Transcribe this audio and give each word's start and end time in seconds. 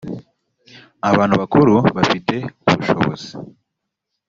abantu 1.09 1.33
bakuru 1.41 1.73
bafite 1.97 2.35
ubushobozi 2.69 3.29